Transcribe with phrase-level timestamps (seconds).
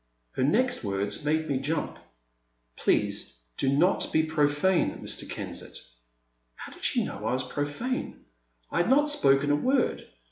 [0.31, 1.99] Her next words made me jump.
[2.75, 5.29] Please do not be profane, Mr.
[5.29, 5.77] Kensett."
[6.55, 8.25] How did she know I was profane?
[8.71, 10.07] I had not spoken a word